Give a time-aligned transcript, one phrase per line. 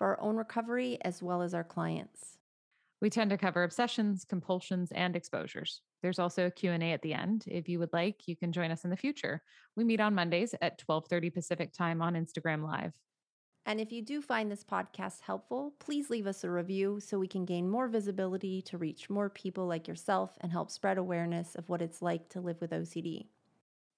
[0.00, 2.38] for our own recovery as well as our clients.
[3.02, 5.82] We tend to cover obsessions, compulsions, and exposures.
[6.02, 7.44] There's also a Q&A at the end.
[7.46, 9.42] If you would like, you can join us in the future.
[9.76, 12.94] We meet on Mondays at 12:30 Pacific Time on Instagram Live.
[13.66, 17.28] And if you do find this podcast helpful, please leave us a review so we
[17.28, 21.68] can gain more visibility to reach more people like yourself and help spread awareness of
[21.68, 23.26] what it's like to live with OCD.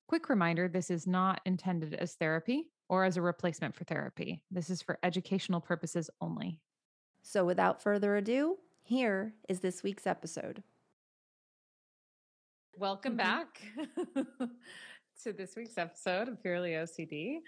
[0.08, 4.42] Quick reminder this is not intended as therapy or as a replacement for therapy.
[4.50, 6.60] This is for educational purposes only.
[7.22, 10.62] So, without further ado, here is this week's episode.
[12.76, 13.62] Welcome back
[15.22, 17.38] to this week's episode of Purely OCD.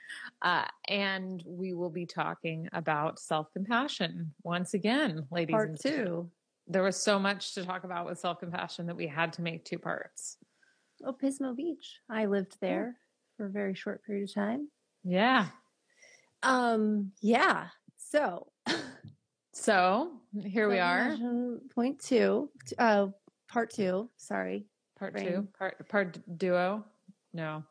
[0.41, 5.53] Uh, and we will be talking about self compassion once again, ladies.
[5.53, 6.31] Part and two.
[6.69, 9.67] There was so much to talk about with self compassion that we had to make
[9.67, 10.39] two parts.
[11.05, 11.99] Oh, Pismo Beach.
[12.09, 12.97] I lived there
[13.37, 14.69] for a very short period of time.
[15.05, 15.47] Yeah.
[16.43, 17.69] Um, yeah.
[17.97, 18.49] So,
[19.53, 20.11] So
[20.45, 21.17] here we are,
[21.75, 23.07] Point two, uh,
[23.49, 24.11] part two.
[24.17, 24.67] Sorry,
[24.99, 26.85] part two, part part duo.
[27.33, 27.63] No,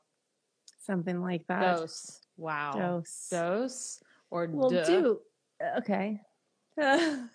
[0.80, 1.60] something like that.
[1.78, 2.22] dose.
[2.38, 3.28] Wow, Dose.
[3.30, 4.00] dose
[4.32, 4.86] or Well, duh.
[4.86, 5.20] do
[5.80, 6.22] okay.
[6.78, 7.28] wow.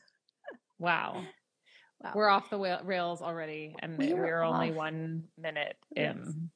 [0.78, 4.76] Wow, we're off the rails already, and We we're only off.
[4.76, 6.16] one minute Yes.
[6.16, 6.50] in.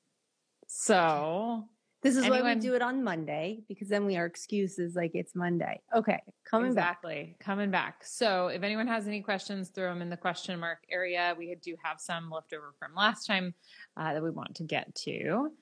[0.67, 1.69] So
[2.03, 5.37] This is why we do it on Monday because then we are excuses like it's
[5.37, 5.81] Monday.
[5.95, 6.99] Okay, coming back.
[6.99, 8.03] exactly coming back.
[8.05, 11.35] So if anyone has any questions, throw them in the question mark area.
[11.39, 13.55] We do have some left over from last time
[13.97, 15.53] uh, that we want to get to.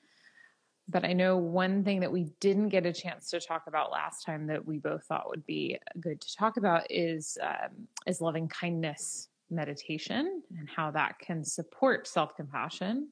[0.89, 4.25] But I know one thing that we didn't get a chance to talk about last
[4.25, 8.47] time that we both thought would be good to talk about is um, is loving
[8.47, 13.09] kindness meditation and how that can support self compassion.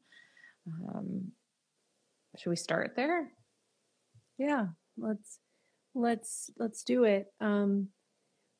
[0.68, 1.32] Um,
[2.40, 3.32] should we start there?
[4.38, 4.68] Yeah,
[4.98, 5.40] let's
[5.94, 7.28] let's let's do it.
[7.40, 7.90] Um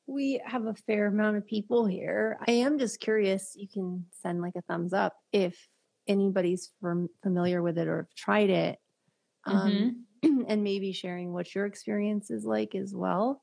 [0.06, 2.38] we have a fair amount of people here.
[2.46, 5.68] I am just curious, you can send like a thumbs up if
[6.08, 8.78] anybody's fam- familiar with it or have tried it.
[9.46, 13.42] Um and maybe sharing what your experience is like as well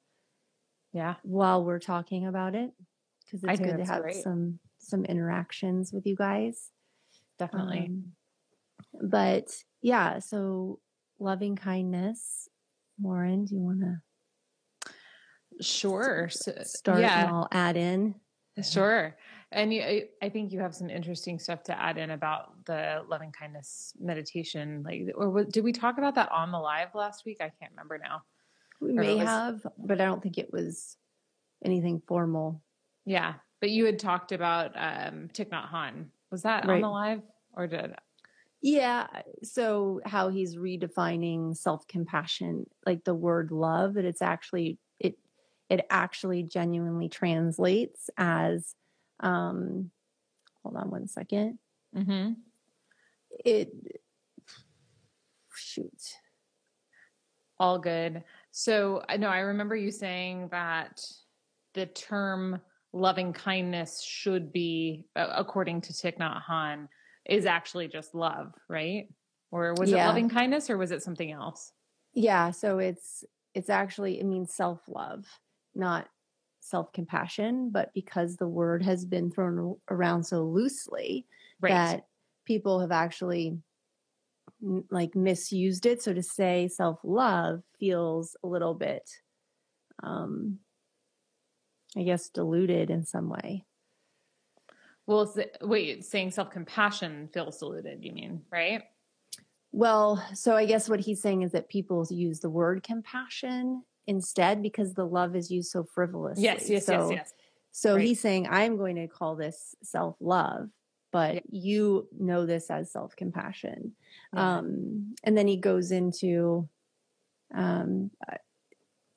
[0.94, 2.72] Yeah, while we're talking about it
[3.26, 4.24] because it's think good to have great.
[4.24, 6.72] some some interactions with you guys.
[7.40, 7.80] definitely.
[7.80, 8.04] Um,
[9.02, 10.80] but yeah, so
[11.20, 12.48] loving kindness.
[13.02, 14.02] Lauren, do you want to
[15.62, 16.30] sure.
[16.32, 17.22] So, start yeah.
[17.22, 18.16] and I'll add in?
[18.64, 19.16] Sure.
[19.52, 23.32] And you, I- think you have some interesting stuff to add in about the loving
[23.32, 24.84] kindness meditation.
[24.84, 27.38] Like, or did we talk about that on the live last week?
[27.40, 28.24] I can't remember now.
[28.82, 30.98] We may was- have, but I don't think it was
[31.64, 32.64] anything formal.
[33.06, 33.36] Yeah.
[33.62, 36.08] But you had talked about um, Thich Nhat Hanh.
[36.32, 37.22] Was that on the live
[37.54, 37.96] or did
[38.62, 39.08] Yeah.
[39.44, 45.18] So how he's redefining self-compassion, like the word love, that it's actually it
[45.70, 48.74] it actually genuinely translates as
[49.20, 49.92] um
[50.64, 51.60] hold on one second.
[51.96, 52.34] mm-hmm.
[53.46, 53.72] It
[55.56, 56.18] shoot.
[57.60, 58.24] all good?
[58.52, 61.04] So I know I remember you saying that
[61.74, 62.60] the term
[62.94, 66.88] loving kindness should be, according to Thich Nhat Hanh,
[67.30, 69.08] is actually just love, right?
[69.52, 71.72] Or was it loving kindness or was it something else?
[72.14, 73.24] Yeah, so it's
[73.54, 75.26] it's actually it means self-love,
[75.76, 76.10] not
[76.60, 81.28] self-compassion, but because the word has been thrown around so loosely
[81.62, 81.72] Right.
[81.72, 82.08] that
[82.46, 83.58] people have actually
[84.90, 86.02] like misused it.
[86.02, 89.10] So to say self-love feels a little bit
[90.04, 90.60] um
[91.96, 93.64] I guess diluted in some way.
[95.08, 98.84] Well, wait, saying self compassion feels diluted, you mean, right?
[99.72, 104.62] Well, so I guess what he's saying is that people use the word compassion instead
[104.62, 106.44] because the love is used so frivolously.
[106.44, 107.34] Yes, yes, so, yes, yes.
[107.72, 108.06] So Right.
[108.06, 110.70] he's saying, I'm going to call this self love,
[111.12, 111.42] but Yeah.
[111.52, 113.94] you know this as self compassion.
[114.34, 114.58] Yeah.
[114.58, 116.68] Um, and then he goes into
[117.54, 118.12] um,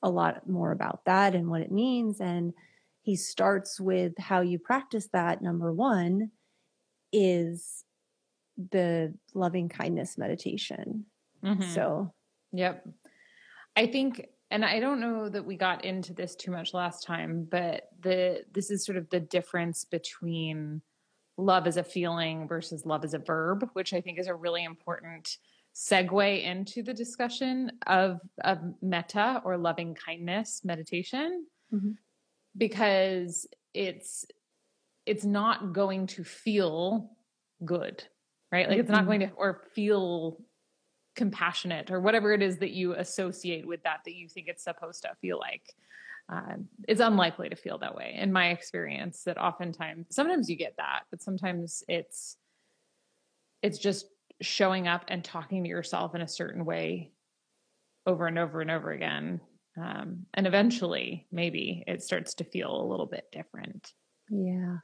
[0.03, 2.21] a lot more about that and what it means.
[2.21, 2.53] And
[3.01, 5.41] he starts with how you practice that.
[5.41, 6.31] Number one
[7.11, 7.83] is
[8.57, 11.05] the loving kindness meditation.
[11.43, 11.63] Mhm.
[11.73, 12.13] So,
[12.53, 12.87] Yep.
[13.75, 17.45] I think and I don't know that we got into this too much last time,
[17.49, 20.81] but the this is sort of the difference between
[21.37, 24.63] love as a feeling versus love as a verb, which I think is a really
[24.65, 25.37] important
[25.73, 31.91] segue into the discussion of of metta or loving kindness meditation mm-hmm.
[32.57, 34.25] Because it's
[35.05, 37.09] it's not going to feel
[37.63, 38.03] good
[38.51, 38.69] right?
[38.69, 39.35] Like it's not going to mm-hmm.
[39.37, 40.37] or feel
[41.15, 45.03] compassionate or whatever it is that you associate with that that you think it's supposed
[45.03, 45.73] to feel like.
[46.31, 46.55] Uh,
[46.87, 51.01] it's unlikely to feel that way in my experience that oftentimes sometimes you get that
[51.09, 52.37] but sometimes it's
[53.61, 54.05] it's just
[54.39, 57.11] showing up and talking to yourself in a certain way
[58.05, 59.41] over and over and over again
[59.81, 63.93] um, and eventually maybe it starts to feel a little bit different.
[64.29, 64.77] Yeah.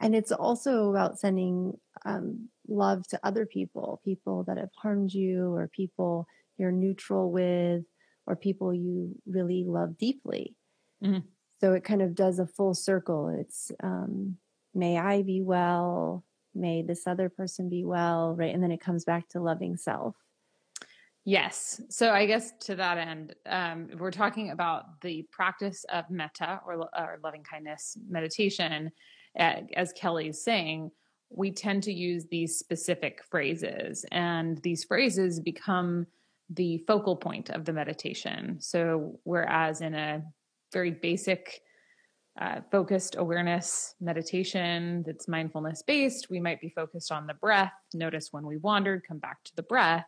[0.00, 1.74] And it's also about sending
[2.04, 6.26] um, love to other people people that have harmed you or people
[6.56, 7.84] you're neutral with
[8.26, 10.56] or people you really love deeply.
[11.02, 11.20] Mm-hmm.
[11.62, 13.28] so it kind of does a full circle.
[13.28, 14.36] It's um,
[14.74, 16.24] may i be well?
[16.54, 18.34] May this other person be well?
[18.36, 18.52] Right?
[18.52, 20.16] And then it comes back to loving self
[21.24, 21.80] yes.
[21.90, 26.88] So i guess to that end um, we're talking about the practice of metta or,
[26.96, 28.90] or loving kindness meditation
[29.36, 30.90] as kelly's saying
[31.30, 36.06] we tend to use these specific phrases and these phrases become
[36.50, 38.56] the focal point of the meditation.
[38.60, 40.22] So whereas in a
[40.72, 41.62] very basic
[42.40, 48.28] uh, focused awareness meditation that's mindfulness based, we might be focused on the breath, notice
[48.32, 50.06] when we wandered, come back to the breath.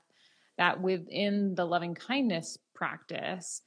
[0.62, 3.62] That within the loving kindness practice,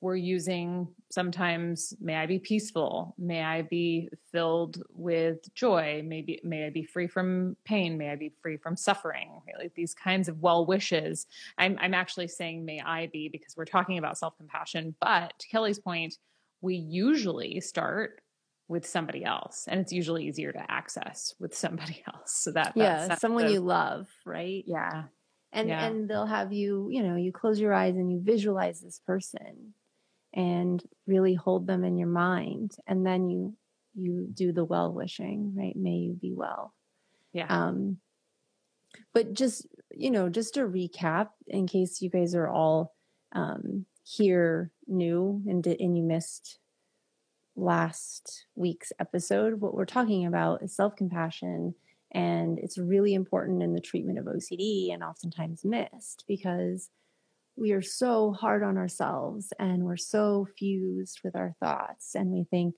[0.00, 3.14] we're using sometimes may i be peaceful?
[3.16, 6.02] May i be filled with joy?
[6.04, 7.96] Maybe may i be free from pain?
[7.96, 9.30] May i be free from suffering?
[9.46, 9.62] Right?
[9.62, 11.28] like these kinds of well wishes.
[11.56, 13.28] I'm, I'm actually saying may i be?
[13.28, 14.96] because we're talking about self-compassion.
[15.00, 16.16] But to kelly's point
[16.60, 18.22] we usually start
[18.66, 22.32] with somebody else and it's usually easier to access with somebody else.
[22.32, 24.64] So that yeah someone of, you love right?
[24.66, 25.04] Yeah
[25.52, 25.84] and yeah.
[25.84, 29.74] and they'll have you you know you close your eyes and you visualize this person
[30.34, 33.54] and really hold them in your mind and then you
[33.94, 36.72] you do the well wishing right may you be well
[37.32, 37.96] yeah um
[39.12, 42.94] but just you know just to recap in case you guys are all
[43.32, 46.58] um here new and did, and you missed
[47.56, 51.74] last week's episode, what we're talking about is self compassion.
[52.12, 56.90] And it's really important in the treatment of OCD and oftentimes missed because
[57.56, 62.14] we are so hard on ourselves and we're so fused with our thoughts.
[62.14, 62.74] And we think,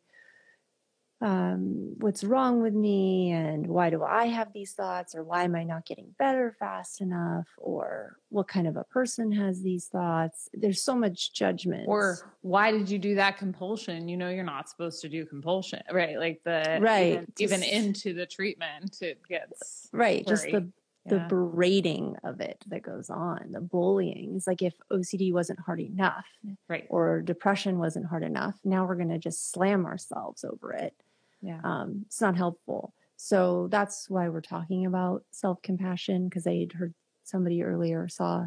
[1.23, 5.55] um, what's wrong with me and why do I have these thoughts or why am
[5.55, 10.49] I not getting better fast enough or what kind of a person has these thoughts.
[10.53, 11.85] There's so much judgment.
[11.87, 14.09] Or why did you do that compulsion?
[14.09, 16.19] You know, you're not supposed to do compulsion, right?
[16.19, 17.25] Like the, right.
[17.39, 20.27] Even, even into the treatment, it gets, right.
[20.27, 20.69] Just the,
[21.07, 21.29] the yeah.
[21.29, 24.35] berating of it that goes on, the bullying.
[24.35, 26.27] It's like if OCD wasn't hard enough,
[26.69, 30.95] right, or depression wasn't hard enough, now we're going to just slam ourselves over it
[31.43, 31.61] yeah.
[31.65, 32.95] um, it's not helpful.
[33.17, 36.95] So that's why we're talking about self-compassion because i had heard
[37.25, 38.47] somebody earlier saw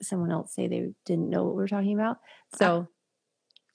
[0.00, 2.18] someone else say they didn't know what we are talking about.
[2.56, 2.88] So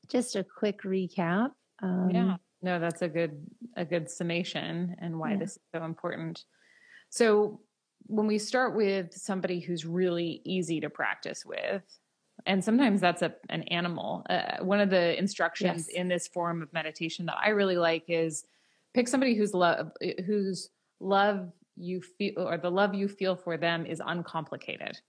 [0.10, 1.52] just a quick recap
[1.82, 2.36] um, yeah.
[2.62, 5.38] No that's a good a good summation and why yeah.
[5.38, 6.44] this is so important.
[7.10, 7.62] So
[8.08, 11.84] when we start with somebody who's really easy to practice with
[12.48, 14.26] and sometimes that's a, an animal.
[14.30, 15.96] Uh, one of the instructions yes.
[15.96, 18.46] in this form of meditation that I really like is
[18.94, 19.92] pick somebody whose love,
[20.26, 25.00] whose love you feel, or the love you feel for them is uncomplicated,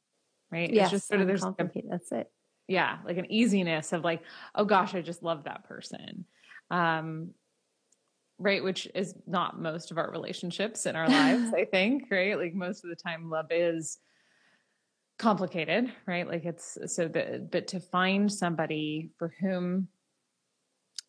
[0.51, 0.71] right?
[0.71, 1.55] Yes, it's just sort of there's a,
[1.89, 2.31] that's it.
[2.67, 4.21] Yeah, like an easiness of like,
[4.55, 6.27] oh gosh, I just love that person.
[6.71, 7.31] Um,
[8.41, 12.55] right which is not most of our relationships in our lives i think right like
[12.55, 13.99] most of the time love is
[15.19, 16.27] complicated, right?
[16.27, 19.89] Like it's so that, but to find somebody for whom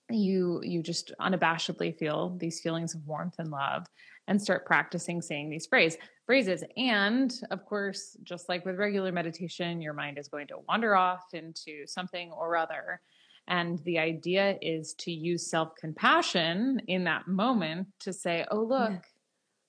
[0.10, 3.86] you you just unabashedly feel these feelings of warmth and love
[4.28, 9.82] and start practicing saying these phrase phrases and of course just like with regular meditation
[9.82, 13.02] your mind is going to wander off into something or other
[13.48, 19.00] and the idea is to use self-compassion in that moment to say oh look yeah.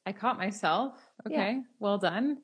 [0.07, 0.95] i caught myself
[1.27, 1.61] okay yeah.
[1.81, 2.39] well done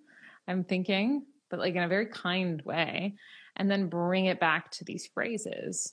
[0.48, 3.14] i'm thinking but like in a very kind way,
[3.56, 5.92] and then bring it back to these phrases.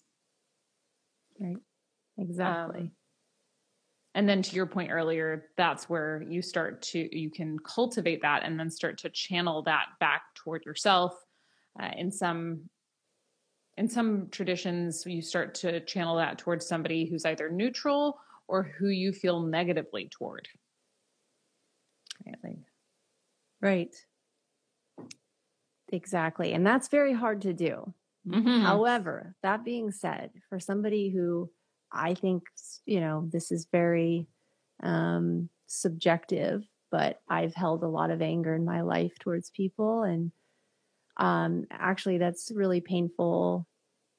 [1.40, 1.58] Right.
[2.18, 2.80] Exactly.
[2.80, 2.92] Um,
[4.16, 8.44] and then to your point earlier, that's where you start to, you can cultivate that
[8.44, 11.16] and then start to channel that back toward yourself
[11.82, 12.70] uh, in some
[13.78, 18.90] in some traditions, you start to channel that towards somebody who's either neutral or who
[18.90, 20.48] you feel negatively toward.
[22.44, 22.60] Right.
[23.62, 23.96] Right.
[25.94, 26.54] Exactly.
[26.54, 27.94] And that's very hard to do.
[28.28, 28.62] Mm-hmm.
[28.62, 31.52] However, that being said, for somebody who
[31.92, 32.44] I think,
[32.88, 34.28] you know, this is very
[34.82, 40.02] um, subjective, but I've held a lot of anger in my life towards people.
[40.02, 40.32] And
[41.18, 43.68] um, actually, that's really painful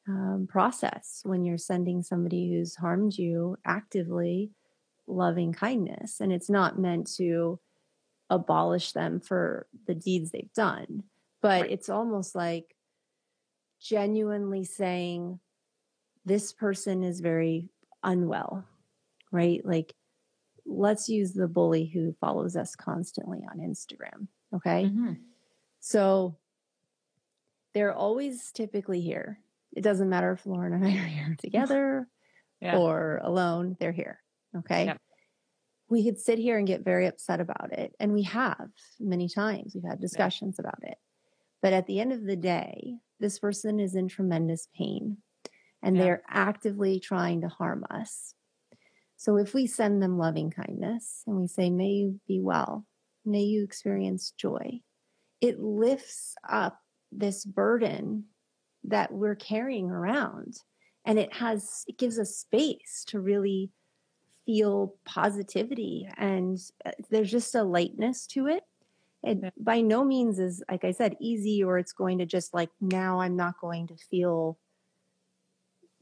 [0.08, 4.52] um, process when you're sending somebody who's harmed you actively
[5.08, 6.20] loving kindness.
[6.20, 7.58] And it's not meant to
[8.30, 11.02] abolish them for the deeds they've done,
[11.44, 11.70] but right.
[11.70, 12.74] it's almost like
[13.78, 15.38] genuinely saying,
[16.24, 17.68] this person is very
[18.02, 18.64] unwell,
[19.30, 19.60] right?
[19.62, 19.94] Like,
[20.64, 24.28] let's use the bully who follows us constantly on Instagram.
[24.54, 24.84] Okay.
[24.84, 25.12] Mm-hmm.
[25.80, 26.38] So
[27.74, 29.38] they're always typically here.
[29.76, 32.08] It doesn't matter if Lauren and I are here together
[32.62, 32.78] yeah.
[32.78, 34.18] or alone, they're here.
[34.56, 34.86] Okay.
[34.86, 34.98] Yep.
[35.90, 37.94] We could sit here and get very upset about it.
[38.00, 39.72] And we have many times.
[39.74, 40.62] We've had discussions yeah.
[40.66, 40.96] about it.
[41.64, 45.16] But at the end of the day, this person is in tremendous pain
[45.82, 46.02] and yeah.
[46.02, 48.34] they're actively trying to harm us.
[49.16, 52.84] So if we send them loving kindness and we say, May you be well,
[53.24, 54.82] may you experience joy,
[55.40, 56.78] it lifts up
[57.10, 58.24] this burden
[58.84, 60.58] that we're carrying around.
[61.06, 63.70] And it has, it gives us space to really
[64.44, 66.10] feel positivity.
[66.18, 68.64] And uh, there's just a lightness to it.
[69.24, 69.50] It yeah.
[69.58, 73.20] by no means is, like I said, easy or it's going to just like, now
[73.20, 74.58] I'm not going to feel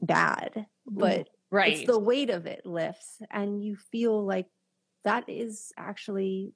[0.01, 0.65] bad.
[0.85, 1.73] But right.
[1.73, 4.47] it's the weight of it lifts and you feel like
[5.05, 6.53] that is actually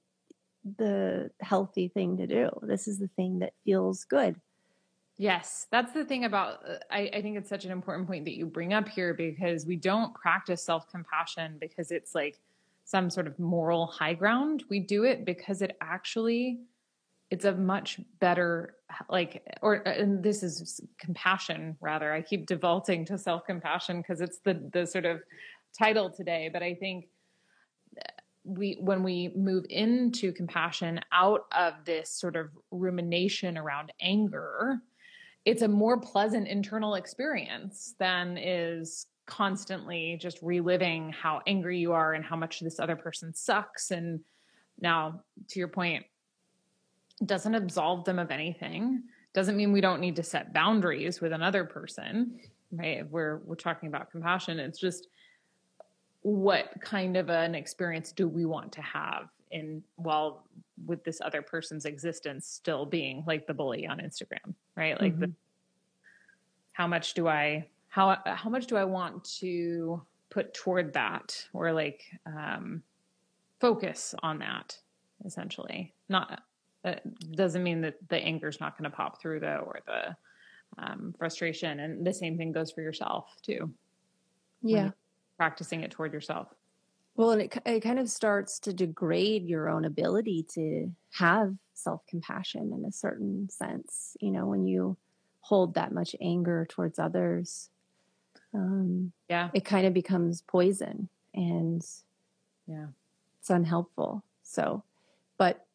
[0.77, 2.49] the healthy thing to do.
[2.61, 4.35] This is the thing that feels good.
[5.17, 8.37] Yes, that's the thing about, uh, I, I, think it's such an important point that
[8.37, 12.37] you bring up here because we don't practice self compassion because it's like
[12.87, 14.63] some sort of moral high ground.
[14.69, 16.61] We do it because it actually,
[17.29, 18.75] it's a much better,
[19.09, 22.13] like, or, and this is compassion rather.
[22.13, 25.19] I keep defaulting to self compassion because it's the, the sort of
[25.77, 27.09] title today, but I think
[28.45, 34.79] we when we move into compassion out of this sort of rumination around anger
[35.43, 42.13] it's a more pleasant internal experience than is constantly just reliving how angry you are
[42.13, 44.21] and how much this other person sucks and
[44.81, 46.05] now to your point
[47.25, 49.03] doesn't absolve them of anything
[49.33, 52.39] doesn't mean we don't need to set boundaries with another person
[52.71, 55.07] right if we're we're talking about compassion it's just
[56.21, 60.45] what kind of an experience do we want to have in while
[60.85, 64.99] with this other person's existence still being like the bully on Instagram, right?
[64.99, 65.21] Like mm-hmm.
[65.21, 65.33] the,
[66.73, 67.67] how much do I
[67.97, 72.83] how how much do I want to put toward that or like um
[73.59, 74.77] focus on that
[75.25, 75.95] essentially.
[76.07, 76.43] Not
[76.83, 77.01] that
[77.35, 80.15] doesn't mean that the anger's not going to pop through though or the
[80.77, 83.73] um, frustration and the same thing goes for yourself too.
[84.61, 84.91] Yeah.
[85.37, 86.49] Practicing it toward yourself.
[87.15, 92.05] Well, and it, it kind of starts to degrade your own ability to have self
[92.05, 94.15] compassion in a certain sense.
[94.21, 94.97] You know, when you
[95.39, 97.71] hold that much anger towards others,
[98.57, 101.85] um, yeah, it kind of becomes poison and
[102.67, 102.87] yeah,
[103.39, 104.23] it's unhelpful.
[104.43, 104.83] So,
[105.37, 105.65] but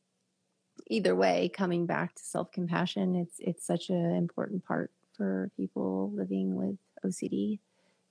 [0.89, 6.11] either way, coming back to self compassion, it's it's such an important part for people
[6.15, 7.61] living with OCD.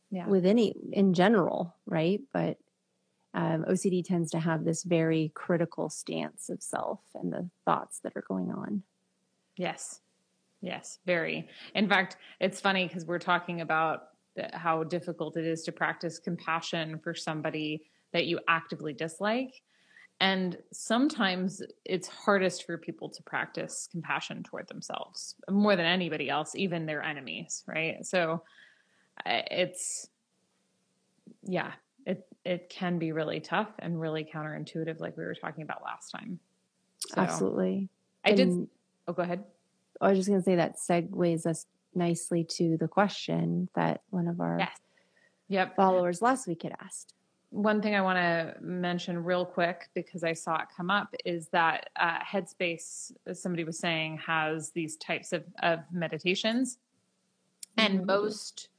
[0.10, 0.28] Yeah.
[0.28, 2.22] With any in general, right?
[2.34, 2.58] But
[3.34, 8.14] um, OCD tends to have this very critical stance of self and the thoughts that
[8.16, 8.84] are going on.
[9.56, 10.02] Yes.
[10.62, 11.48] Yes, very.
[11.74, 14.10] In fact, it's funny because we're talking about
[14.54, 17.84] how difficult it is to practice compassion for somebody
[18.14, 19.62] that you actively dislike.
[20.20, 26.54] And sometimes it's hardest for people to practice compassion toward themselves more than anybody else,
[26.56, 28.06] even their enemies, right?
[28.06, 28.44] So
[29.26, 30.10] it's,
[31.44, 31.72] yeah,
[32.06, 36.12] it it can be really tough and really counterintuitive, like we were talking about last
[36.12, 36.40] time.
[37.08, 37.90] So Absolutely.
[38.24, 38.68] I and did.
[39.08, 39.44] Oh, go ahead.
[40.00, 44.28] I was just going to say that segues us nicely to the question that one
[44.28, 44.78] of our yes.
[45.48, 45.76] yep.
[45.76, 47.14] followers last week had asked.
[47.50, 51.50] One thing I want to mention real quick because I saw it come up is
[51.50, 56.78] that uh, Headspace, as somebody was saying, has these types of, of meditations.
[57.78, 58.06] And mm-hmm.
[58.08, 58.70] most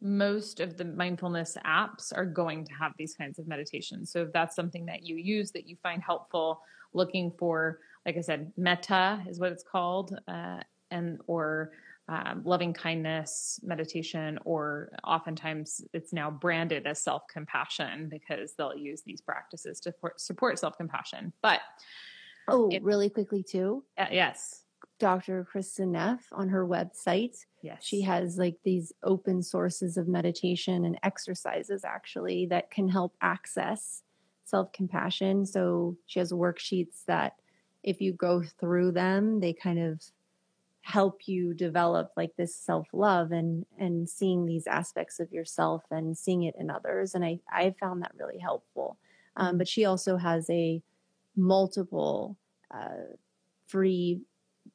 [0.00, 4.10] most of the mindfulness apps are going to have these kinds of meditations.
[4.10, 6.60] So if that's something that you use that you find helpful,
[6.92, 11.72] looking for, like I said, metta is what it's called, uh, and or
[12.08, 19.02] um, loving kindness meditation, or oftentimes it's now branded as self compassion because they'll use
[19.04, 21.32] these practices to support self compassion.
[21.42, 21.60] But
[22.48, 23.84] oh, it, really quickly too.
[23.98, 24.62] Uh, yes,
[24.98, 25.46] Dr.
[25.52, 27.44] Kristin Neff on her website.
[27.62, 27.84] Yes.
[27.84, 34.02] She has like these open sources of meditation and exercises actually that can help access
[34.44, 35.44] self compassion.
[35.44, 37.34] So she has worksheets that
[37.82, 40.02] if you go through them, they kind of
[40.86, 46.16] help you develop like this self love and and seeing these aspects of yourself and
[46.16, 47.12] seeing it in others.
[47.12, 48.96] And i i found that really helpful.
[49.36, 50.80] Um, but she also has a
[51.34, 52.36] multiple
[52.72, 53.16] uh,
[53.66, 54.20] free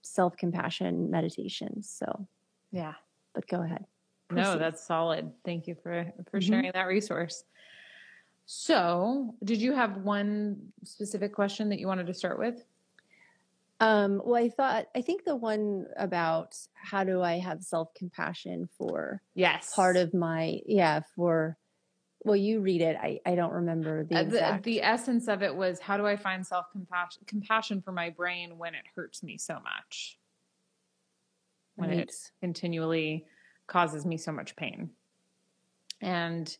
[0.01, 2.27] self compassion meditations so
[2.71, 2.93] yeah.
[3.33, 3.85] but go ahead.
[4.27, 4.43] Proceed.
[4.43, 5.31] no that's solid.
[5.45, 6.51] Thank you for for mm-hmm.
[6.51, 7.45] sharing that resource.
[8.47, 12.65] So did you have one specific question that you wanted to start with
[13.81, 18.69] um, well, I thought, I think the one about how do I have self compassion
[18.77, 21.57] for yes part of my, yeah, for,
[22.23, 22.95] well, you read it.
[22.95, 26.15] I, I don't remember the, uh, the, the essence of it was how do I
[26.15, 30.19] find self compassion compassion for my brain when it hurts me so much,
[31.75, 31.99] when right.
[32.01, 33.25] it continually
[33.65, 34.91] causes me so much pain,
[36.01, 36.55] and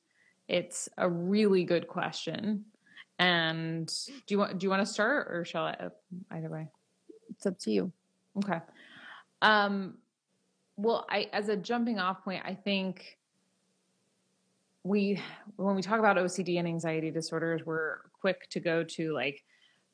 [0.47, 2.65] it's a really good question.
[3.19, 5.73] And do you want do you want to start or shall I?
[5.73, 5.89] Uh,
[6.31, 6.67] either way
[7.41, 7.91] it's up to you.
[8.37, 8.59] Okay.
[9.41, 9.95] Um,
[10.77, 13.17] well, I, as a jumping off point, I think
[14.83, 15.19] we,
[15.55, 19.43] when we talk about OCD and anxiety disorders, we're quick to go to like,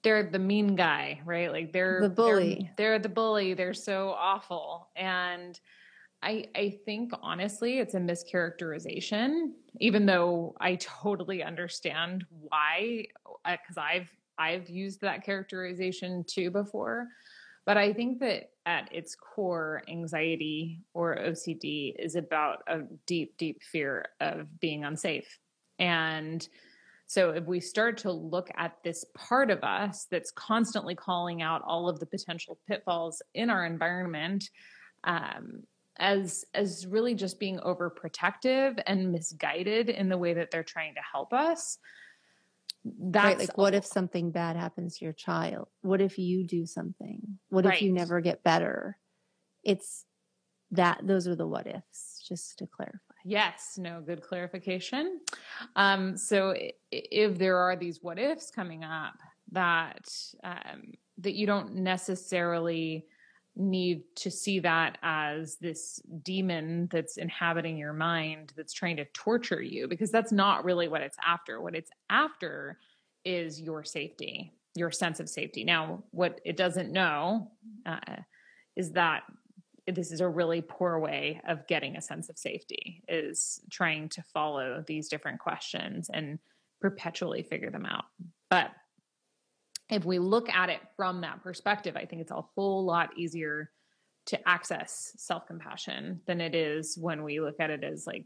[0.04, 1.52] they're the mean guy, right?
[1.52, 2.70] Like they're the bully.
[2.76, 3.54] They're, they're the bully.
[3.54, 4.90] They're so awful.
[4.98, 5.58] And
[6.22, 13.06] I, I think honestly, it's a mischaracterization, even though I totally understand why,
[13.46, 17.08] because uh, I've, I've used that characterization too before.
[17.68, 23.62] But I think that at its core, anxiety or OCD is about a deep, deep
[23.62, 25.28] fear of being unsafe.
[25.78, 26.48] And
[27.08, 31.62] so if we start to look at this part of us that's constantly calling out
[31.68, 34.50] all of the potential pitfalls in our environment,
[35.04, 35.64] um,
[36.00, 41.02] as as really just being overprotective and misguided in the way that they're trying to
[41.12, 41.80] help us
[43.00, 45.68] that's right, like what if something bad happens to your child?
[45.82, 47.40] What if you do something?
[47.50, 47.76] What right.
[47.76, 48.98] if you never get better?
[49.64, 50.06] It's
[50.72, 52.98] that those are the what ifs just to clarify.
[53.26, 55.22] Yes no good clarification.
[55.76, 56.56] Um, so
[56.92, 59.16] if there are these what ifs coming up
[59.52, 60.08] that
[60.44, 63.06] um, that you don't necessarily
[63.58, 69.62] need to see that as this demon that's inhabiting your mind that's trying to torture
[69.62, 71.60] you because that's not really what it's after.
[71.62, 72.78] What it's after
[73.26, 75.64] is your safety, your sense of safety.
[75.64, 77.52] Now, what it doesn't know
[77.86, 78.18] uh,
[78.76, 79.24] is that
[79.88, 84.22] this is a really poor way of getting a sense of safety is trying to
[84.22, 86.40] follow these different questions and
[86.82, 88.06] perpetually figure them out.
[88.50, 88.72] But
[89.90, 93.72] if we look at it from that perspective, I think it's a whole lot easier
[94.28, 98.26] to access self compassion than it is when we look at it as like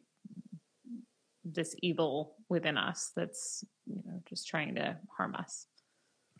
[1.43, 5.67] this evil within us that's you know just trying to harm us.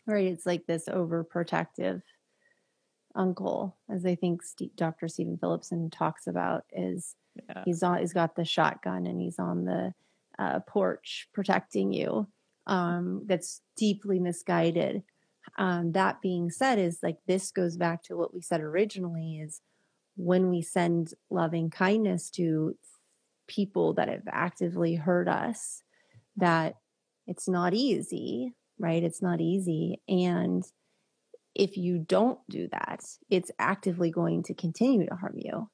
[0.06, 0.26] Right.
[0.26, 2.02] It's like this overprotective
[3.14, 4.42] uncle, as I think
[4.76, 5.06] Dr.
[5.06, 7.14] Steven Phillipson talks about, is
[7.48, 7.62] yeah.
[7.64, 9.94] he's on he's got the shotgun and he's on the
[10.38, 12.26] uh, porch protecting you.
[12.66, 15.02] Um, that's deeply misguided
[15.58, 19.60] um, that being said is like this goes back to what we said originally is
[20.16, 22.76] when we send loving kindness to
[23.48, 25.82] people that have actively hurt us
[26.36, 26.76] that
[27.26, 29.02] it's not easy right?
[29.02, 30.02] It's not easy.
[30.08, 30.64] And
[31.54, 35.68] if you don't do that it's actively going to continue to harm you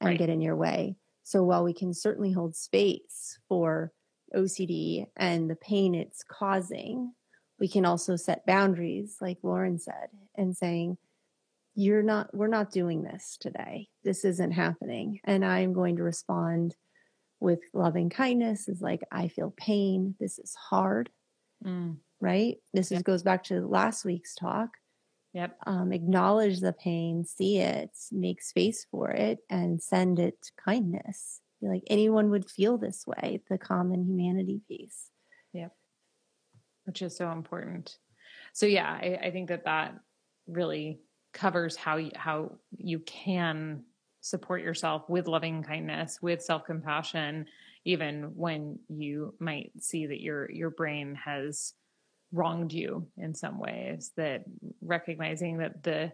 [0.00, 0.18] and right.
[0.18, 0.96] get in your way.
[1.24, 3.92] So while we can certainly hold space for
[4.34, 7.12] ocd and the pain it's causing
[7.64, 10.98] we can also set boundaries like lauren said and saying
[11.74, 13.88] you're not we're not doing this today.
[14.02, 15.18] This isn't happening.
[15.24, 16.76] And i'm going to respond
[17.40, 20.14] with loving kindness is like i feel pain.
[20.20, 21.08] This is hard.
[21.64, 21.96] Mm.
[22.20, 22.56] right?
[22.74, 22.98] This yep.
[22.98, 24.68] is, goes back to last week's talk.
[25.32, 25.56] Yep.
[25.66, 31.40] Um, acknowledge the pain see it make space for it and send it kindness.
[31.62, 35.08] Like anyone would feel this way the common humanity piece
[36.84, 37.98] which is so important.
[38.52, 39.94] So yeah, I, I think that that
[40.46, 41.00] really
[41.32, 43.82] covers how you, how you can
[44.20, 47.46] support yourself with loving kindness, with self compassion,
[47.84, 51.74] even when you might see that your your brain has
[52.32, 54.12] wronged you in some ways.
[54.16, 54.44] That
[54.80, 56.12] recognizing that the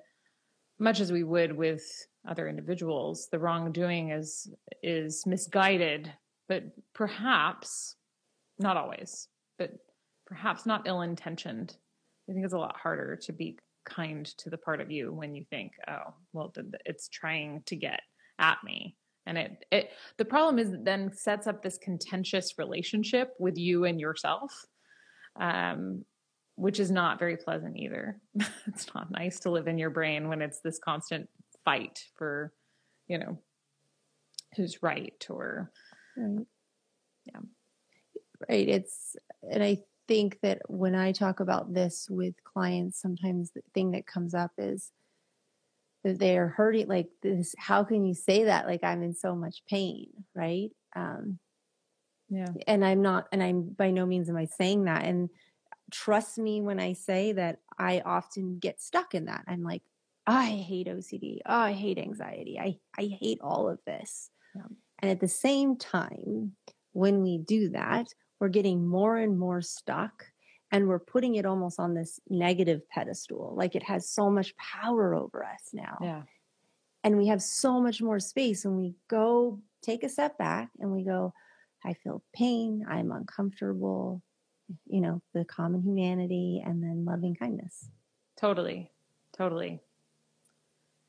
[0.80, 1.85] much as we would with
[2.26, 3.28] other individuals.
[3.30, 4.50] The wrongdoing is
[4.83, 6.12] is misguided,
[6.48, 7.96] but perhaps
[8.59, 9.28] not always,
[9.59, 9.72] but
[10.31, 11.77] perhaps not ill intentioned.
[12.29, 15.35] I think it's a lot harder to be kind to the part of you when
[15.35, 16.55] you think, oh, well,
[16.87, 18.01] it's trying to get
[18.38, 18.97] at me.
[19.27, 23.85] And it, it the problem is it then sets up this contentious relationship with you
[23.85, 24.53] and yourself,
[25.38, 26.05] um,
[26.55, 28.19] which is not very pleasant either.
[28.66, 31.29] it's not nice to live in your brain when it's this constant
[31.64, 32.53] fight for,
[33.09, 33.38] you know,
[34.57, 35.71] who's right or
[36.16, 36.47] right.
[37.27, 37.40] yeah.
[38.49, 38.69] Right.
[38.69, 39.79] It's and I
[40.11, 44.51] think that when I talk about this with clients, sometimes the thing that comes up
[44.59, 44.90] is
[46.03, 48.66] that they are hurting like this how can you say that?
[48.66, 50.70] Like i'm in so much pain right?
[50.96, 51.38] Um
[52.29, 52.49] yeah.
[52.66, 55.05] and i'm not and i'm by no means am i saying that.
[55.05, 55.31] And
[55.92, 59.44] trust me when i say that i often get stuck in that.
[59.46, 59.83] I'm like
[60.27, 62.59] i hate ocd oh i hate anxiety.
[62.59, 64.31] I i hate all of this.
[64.57, 64.62] Yeah.
[64.99, 66.57] and at the same time
[66.92, 68.09] when we do that
[68.40, 70.26] we're getting more and more stuck
[70.72, 75.14] and we're putting it almost on this negative pedestal like it has so much power
[75.14, 75.98] over us now.
[76.00, 76.22] Yeah.
[77.05, 80.90] And we have so much more space and we go take a step back and
[80.90, 81.33] we go
[81.83, 84.20] i feel pain i'm uncomfortable
[84.87, 87.88] you know the common humanity and then loving kindness.
[88.38, 88.90] Totally
[89.37, 89.81] totally.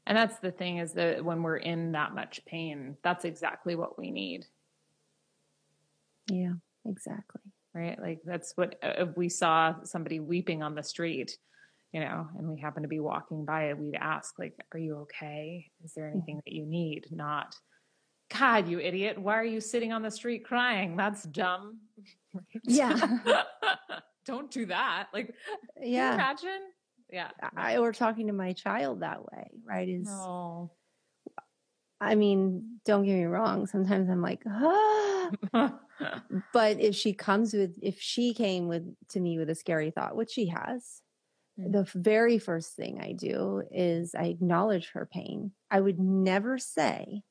[0.07, 3.99] And that's the thing is that when we're in that much pain that's exactly what
[3.99, 4.45] we need.
[6.29, 6.53] Yeah
[6.85, 7.41] exactly
[7.73, 7.99] right?
[8.01, 11.37] Like that's what uh, if we saw somebody weeping on the street,
[11.93, 14.97] you know, and we happen to be walking by it, we'd ask like, "Are you
[14.99, 15.69] okay?
[15.83, 17.55] Is there anything that you need?" Not,
[18.37, 19.17] "God, you idiot!
[19.17, 20.95] Why are you sitting on the street crying?
[20.95, 21.79] That's dumb."
[22.63, 22.97] Yeah.
[24.25, 25.07] Don't do that.
[25.13, 25.33] Like,
[25.81, 26.13] yeah.
[26.13, 26.61] imagine?
[27.11, 27.29] Yeah.
[27.57, 29.89] I or talking to my child that way, right?
[29.89, 30.71] Is no.
[31.99, 33.67] I mean, don't get me wrong.
[33.67, 35.31] Sometimes I'm like, ah.
[36.53, 40.15] but if she comes with, if she came with to me with a scary thought,
[40.15, 41.01] which she has,
[41.59, 41.71] mm-hmm.
[41.71, 45.51] the very first thing I do is I acknowledge her pain.
[45.69, 47.23] I would never say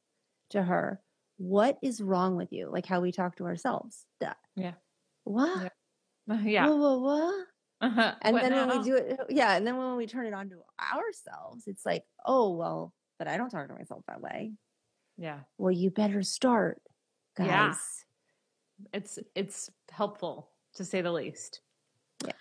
[0.51, 1.01] to her,
[1.37, 4.07] "What is wrong with you?" Like how we talk to ourselves.
[4.57, 4.75] Yeah.
[5.25, 5.73] What?
[6.29, 6.35] Yeah.
[6.35, 6.67] Uh, yeah.
[7.81, 8.15] Uh-huh.
[8.21, 8.69] And what then now?
[8.69, 10.57] when we do it, yeah, and then when we turn it on to
[10.95, 14.53] ourselves, it's like, oh well, but I don't talk to myself that way.
[15.17, 15.41] Yeah.
[15.59, 16.81] Well, you better start,
[17.37, 17.47] guys.
[17.47, 17.75] Yeah.
[18.93, 21.61] It's it's helpful to say the least.
[22.25, 22.33] Yeah.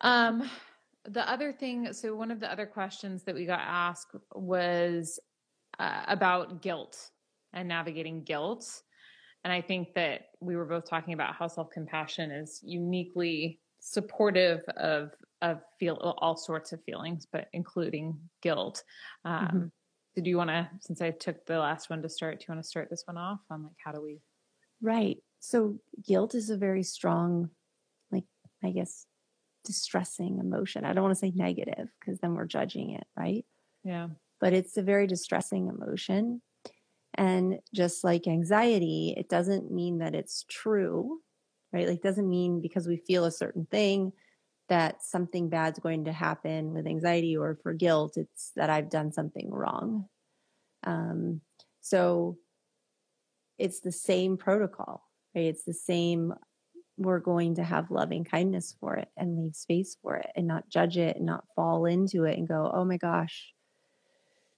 [0.00, 0.48] Um
[1.04, 5.18] the other thing, so one of the other questions that we got asked was
[5.78, 7.10] uh, about guilt
[7.54, 8.82] and navigating guilt.
[9.44, 15.12] And I think that we were both talking about how self-compassion is uniquely supportive of
[15.40, 18.82] of feel all sorts of feelings, but including guilt.
[19.24, 19.66] Um, mm-hmm.
[20.16, 22.54] So do you want to, since I took the last one to start, do you
[22.54, 24.20] want to start this one off on like how do we?
[24.80, 25.18] Right.
[25.40, 27.50] So guilt is a very strong,
[28.10, 28.24] like
[28.62, 29.06] I guess,
[29.64, 30.84] distressing emotion.
[30.84, 33.44] I don't want to say negative because then we're judging it, right?
[33.84, 34.08] Yeah.
[34.40, 36.42] But it's a very distressing emotion.
[37.14, 41.20] And just like anxiety, it doesn't mean that it's true,
[41.72, 41.88] right?
[41.88, 44.12] Like, doesn't mean because we feel a certain thing
[44.68, 48.16] that something bad's going to happen with anxiety or for guilt.
[48.16, 50.08] It's that I've done something wrong.
[50.84, 51.40] Um,
[51.80, 52.38] so
[53.58, 55.02] it's the same protocol,
[55.34, 55.46] right?
[55.46, 56.32] It's the same.
[56.96, 60.68] We're going to have loving kindness for it and leave space for it and not
[60.68, 63.52] judge it and not fall into it and go, oh my gosh,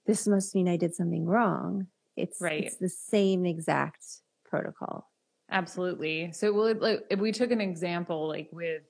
[0.07, 1.87] this must mean I did something wrong.
[2.17, 2.63] It's right.
[2.63, 4.03] It's the same exact
[4.45, 5.07] protocol.
[5.51, 6.31] Absolutely.
[6.31, 8.83] So, well, like, if we took an example, like with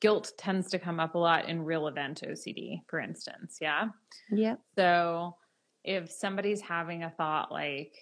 [0.00, 3.58] guilt tends to come up a lot in real event OCD, for instance.
[3.60, 3.88] Yeah.
[4.30, 4.56] Yeah.
[4.76, 5.36] So
[5.84, 7.94] if somebody's having a thought like,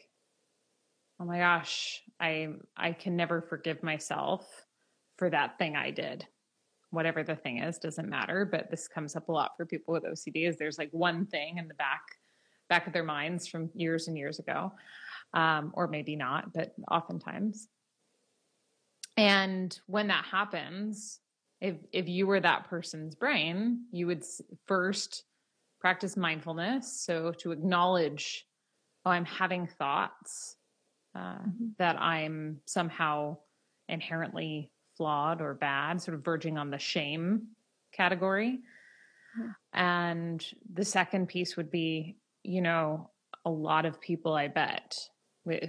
[1.24, 4.46] oh my gosh, I I can never forgive myself
[5.16, 6.26] for that thing I did.
[6.90, 8.44] Whatever the thing is, doesn't matter.
[8.44, 11.56] But this comes up a lot for people with OCD is there's like one thing
[11.56, 12.02] in the back
[12.68, 14.72] back of their minds from years and years ago.
[15.32, 17.68] Um, or maybe not, but oftentimes.
[19.16, 21.20] And when that happens,
[21.60, 24.22] if if you were that person's brain you would
[24.66, 25.24] first
[25.80, 28.46] practice mindfulness so to acknowledge
[29.06, 30.56] oh i'm having thoughts
[31.14, 31.66] uh, mm-hmm.
[31.78, 33.36] that i'm somehow
[33.88, 37.48] inherently flawed or bad sort of verging on the shame
[37.92, 38.60] category
[39.38, 39.50] mm-hmm.
[39.72, 43.10] and the second piece would be you know
[43.44, 44.96] a lot of people i bet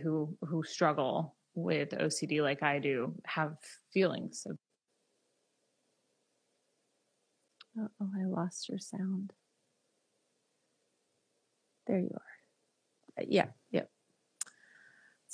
[0.01, 3.55] who who struggle with ocd like i do have
[3.93, 4.57] feelings of
[7.77, 9.33] Oh, I lost your sound.
[11.87, 12.21] There you are.
[13.17, 13.45] yeah, yeah.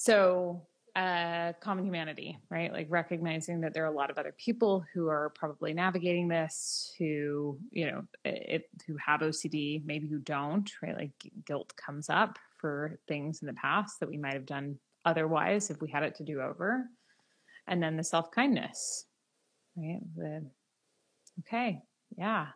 [0.04, 0.64] So,
[0.96, 2.74] uh, common humanity, right?
[2.74, 6.92] Like recognizing that there are a lot of other people who are probably navigating this,
[6.98, 10.98] who you know, it, who have OCD, maybe who don't, right?
[10.98, 11.12] Like
[11.46, 15.80] guilt comes up for things in the past that we might have done otherwise if
[15.82, 16.88] we had it to do over,
[17.68, 19.06] and then the self kindness,
[19.78, 20.02] right?
[20.16, 20.44] The
[21.42, 21.80] okay,
[22.18, 22.48] yeah,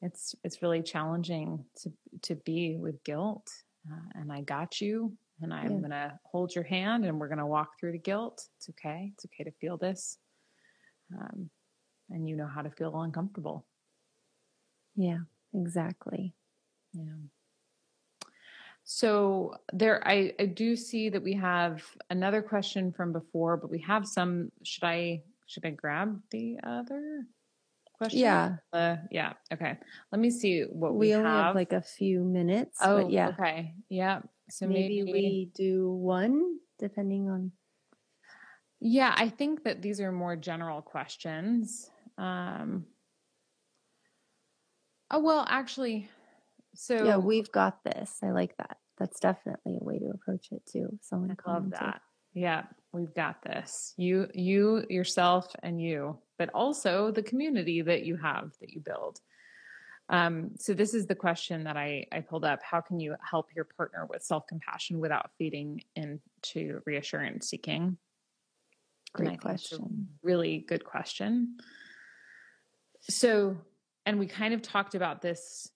[0.00, 3.50] it's it's really challenging to to be with guilt,
[3.90, 5.78] uh, and I got you and I'm yeah.
[5.78, 8.46] going to hold your hand and we're going to walk through the guilt.
[8.56, 9.12] It's okay.
[9.14, 10.18] It's okay to feel this.
[11.16, 11.50] Um,
[12.10, 13.64] and you know how to feel uncomfortable.
[14.96, 15.20] Yeah,
[15.54, 16.34] exactly.
[16.92, 17.14] Yeah.
[18.84, 23.78] So there, I, I do see that we have another question from before, but we
[23.80, 24.50] have some.
[24.64, 27.24] Should I should I grab the other
[27.96, 28.20] question?
[28.20, 28.56] Yeah.
[28.72, 29.34] Uh, yeah.
[29.52, 29.78] Okay.
[30.10, 31.44] Let me see what we, we only have.
[31.46, 32.78] have like a few minutes.
[32.82, 33.28] Oh, yeah.
[33.28, 33.74] Okay.
[33.88, 34.20] Yeah.
[34.52, 37.52] So maybe, maybe we do one depending on.
[38.80, 41.90] Yeah, I think that these are more general questions.
[42.18, 42.84] Um,
[45.10, 46.10] oh, well, actually,
[46.74, 47.02] so.
[47.02, 48.18] Yeah, we've got this.
[48.22, 48.76] I like that.
[48.98, 50.98] That's definitely a way to approach it too.
[51.00, 52.02] Someone I love that.
[52.34, 53.94] Yeah, we've got this.
[53.96, 59.18] You, you yourself, and you, but also the community that you have that you build.
[60.12, 62.60] Um, so this is the question that I, I pulled up.
[62.62, 67.96] How can you help your partner with self-compassion without feeding into reassurance seeking?
[69.14, 70.08] Great question.
[70.22, 71.56] really good question.
[73.08, 73.56] So,
[74.04, 75.70] and we kind of talked about this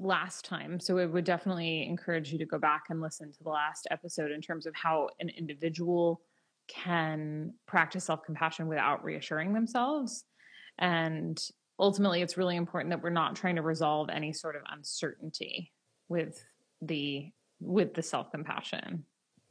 [0.00, 0.80] last time.
[0.80, 4.32] So, I would definitely encourage you to go back and listen to the last episode
[4.32, 6.20] in terms of how an individual
[6.68, 10.24] can practice self compassion without reassuring themselves.
[10.78, 11.40] And
[11.78, 15.72] ultimately it's really important that we're not trying to resolve any sort of uncertainty
[16.08, 16.44] with
[16.82, 19.04] the with the self-compassion.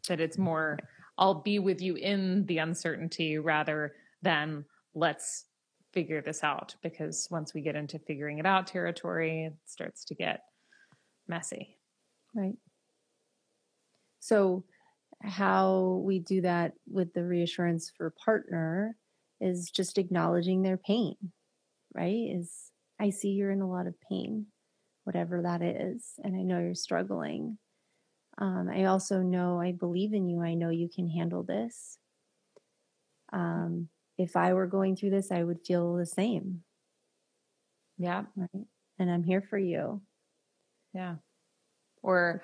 [0.07, 0.79] That it's more
[1.17, 5.45] i'll be with you in the uncertainty rather than let's
[5.93, 6.75] figure this out.
[6.83, 10.41] Because once we get into figuring it out territory it starts to get
[11.27, 11.77] messy.
[12.35, 12.57] Right.
[14.19, 14.63] So
[15.23, 18.95] how we do that with the reassurance for partner
[19.39, 21.15] is just acknowledging their pain
[21.97, 22.29] right?
[22.36, 24.45] Is I see you're in a lot of pain,
[25.03, 27.57] whatever that is, and I know you're struggling.
[28.38, 30.41] Um, I also know I believe in you.
[30.43, 31.97] I know you can handle this.
[33.33, 36.62] Um, if I were going through this, I would feel the same.
[37.97, 38.23] Yeah.
[38.36, 38.65] Right.
[38.99, 40.01] And I'm here for you.
[40.93, 41.15] Yeah.
[42.03, 42.43] Or,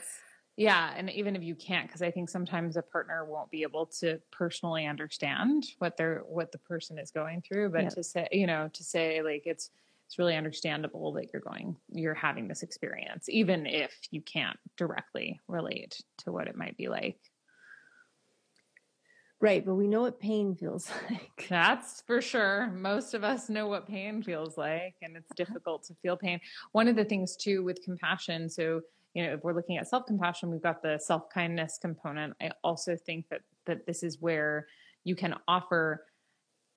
[0.55, 0.93] yeah.
[0.95, 4.19] And even if you can't, because I think sometimes a partner won't be able to
[4.31, 7.69] personally understand what they're, what the person is going through.
[7.69, 9.71] But to say, you know, to say like it's,
[10.05, 15.39] it's really understandable that you're going, you're having this experience, even if you can't directly
[15.47, 17.17] relate to what it might be like.
[19.43, 21.47] Right, but we know what pain feels like.
[21.49, 22.67] That's for sure.
[22.67, 25.45] Most of us know what pain feels like, and it's uh-huh.
[25.45, 26.39] difficult to feel pain.
[26.71, 30.05] One of the things, too, with compassion, so you know, if we're looking at self
[30.05, 32.33] compassion, we've got the self kindness component.
[32.41, 34.67] I also think that that this is where
[35.03, 36.05] you can offer.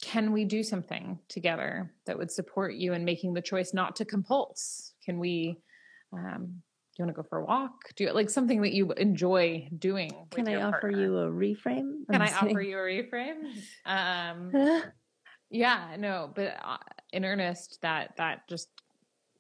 [0.03, 4.05] Can we do something together that would support you in making the choice not to
[4.05, 4.93] compulse?
[5.05, 5.59] Can we?
[6.13, 6.63] Um,
[6.97, 7.73] do you want to go for a walk?
[7.95, 10.11] Do you like something that you enjoy doing?
[10.31, 11.01] Can I offer partner?
[11.01, 12.07] you a reframe?
[12.11, 13.53] Can I offer you a reframe?
[13.85, 14.83] Um,
[15.51, 16.77] yeah, no, but uh,
[17.13, 18.69] in earnest, that that just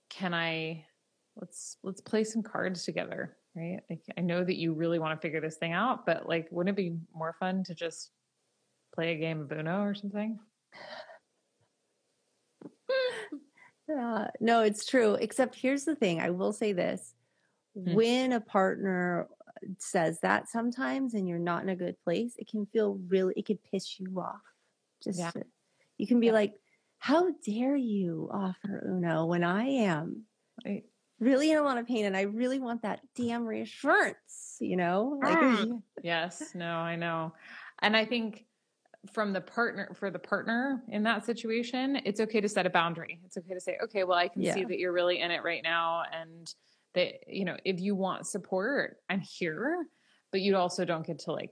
[0.08, 0.85] can I
[1.36, 5.24] let's let's play some cards together right like i know that you really want to
[5.24, 8.10] figure this thing out but like wouldn't it be more fun to just
[8.94, 10.38] play a game of uno or something
[14.00, 17.14] uh, no it's true except here's the thing i will say this
[17.74, 17.94] hmm.
[17.94, 19.28] when a partner
[19.78, 23.46] says that sometimes and you're not in a good place it can feel really it
[23.46, 24.40] could piss you off
[25.02, 25.30] just yeah.
[25.30, 25.42] to,
[25.98, 26.32] you can be yeah.
[26.32, 26.54] like
[26.98, 30.22] how dare you offer uno when i am
[30.64, 30.84] right
[31.18, 35.18] really in a lot of pain and I really want that damn reassurance, you know?
[35.22, 35.82] Like, mm.
[36.02, 37.32] yes, no, I know.
[37.80, 38.44] And I think
[39.12, 43.20] from the partner for the partner in that situation, it's okay to set a boundary.
[43.24, 44.54] It's okay to say, okay, well, I can yeah.
[44.54, 46.02] see that you're really in it right now.
[46.12, 46.52] And
[46.94, 49.86] that, you know, if you want support, I'm here,
[50.32, 51.50] but you also don't get to like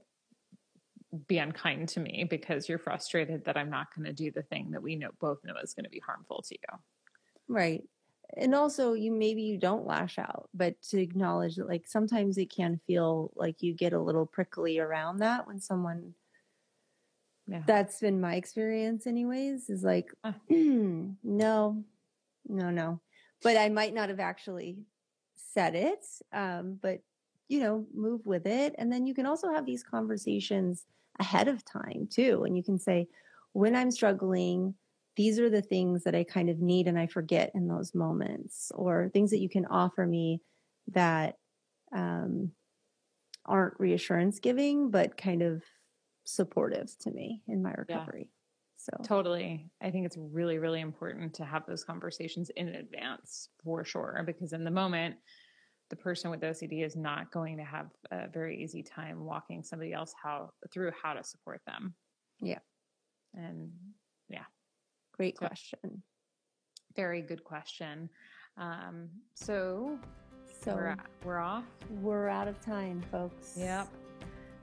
[1.29, 4.73] be unkind to me because you're frustrated that I'm not going to do the thing
[4.73, 6.79] that we know both know is going to be harmful to you.
[7.47, 7.85] Right
[8.37, 12.51] and also you maybe you don't lash out but to acknowledge that like sometimes it
[12.51, 16.15] can feel like you get a little prickly around that when someone
[17.47, 17.63] yeah.
[17.67, 20.33] that's been my experience anyways is like uh.
[20.49, 21.85] no no
[22.49, 23.01] no
[23.43, 24.79] but i might not have actually
[25.37, 27.01] said it um, but
[27.49, 28.75] you know, move with it.
[28.79, 30.87] And then you can also have these conversations
[31.21, 32.45] ahead of time too.
[32.45, 33.09] And you can say,
[33.53, 34.75] when I'm struggling,
[35.17, 38.73] these are the things that I kind of need and I forget in those moments,
[38.75, 40.41] or things that you can offer me
[40.89, 41.37] that
[41.95, 42.53] um,
[43.47, 45.63] aren't reassurance giving, but kind of
[46.25, 48.29] supportive to me in my recovery.
[48.29, 49.71] Yeah, so totally.
[49.83, 54.53] I think it's really, really important to have those conversations in advance for sure, because
[54.53, 55.17] in the moment,
[55.91, 59.93] the person with OCD is not going to have a very easy time walking somebody
[59.93, 61.95] else how through how to support them.
[62.41, 62.59] Yeah.
[63.35, 63.71] And
[64.29, 64.45] yeah.
[65.17, 66.03] Great question.
[66.97, 68.09] Very good question.
[68.57, 69.99] Um, so
[70.63, 71.65] so we're, we're off.
[72.03, 73.55] We're out of time, folks.
[73.57, 73.89] Yep.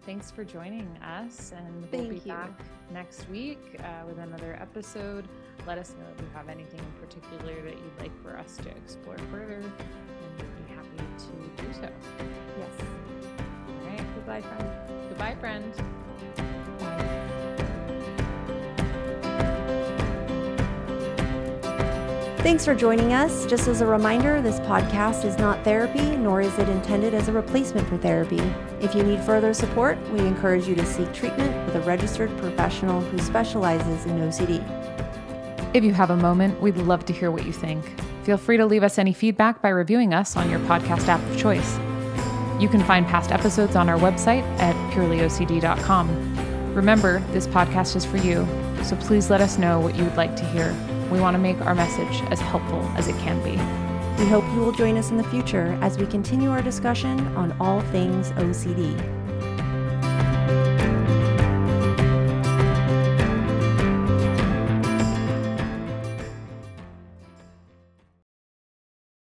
[0.03, 2.33] Thanks for joining us, and Thank we'll be you.
[2.33, 2.59] back
[2.91, 5.27] next week uh, with another episode.
[5.67, 8.69] Let us know if you have anything in particular that you'd like for us to
[8.69, 9.71] explore further, and
[10.37, 11.89] we'd be happy to do so.
[12.57, 12.87] Yes.
[13.67, 14.15] All right.
[14.15, 15.09] Goodbye, friend.
[15.09, 15.73] Goodbye, friend.
[22.41, 23.45] Thanks for joining us.
[23.45, 27.31] Just as a reminder, this podcast is not therapy, nor is it intended as a
[27.31, 28.41] replacement for therapy.
[28.79, 32.99] If you need further support, we encourage you to seek treatment with a registered professional
[32.99, 34.59] who specializes in OCD.
[35.75, 37.85] If you have a moment, we'd love to hear what you think.
[38.23, 41.37] Feel free to leave us any feedback by reviewing us on your podcast app of
[41.37, 41.77] choice.
[42.59, 46.73] You can find past episodes on our website at purelyocd.com.
[46.73, 48.47] Remember, this podcast is for you,
[48.83, 50.75] so please let us know what you would like to hear.
[51.11, 53.51] We want to make our message as helpful as it can be.
[54.21, 57.55] We hope you will join us in the future as we continue our discussion on
[57.59, 59.20] all things OCD.